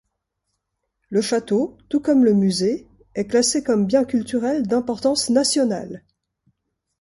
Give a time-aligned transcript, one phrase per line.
[1.11, 6.01] Le château, tout comme le musée, est classé comme bien culturel d'importance nationale.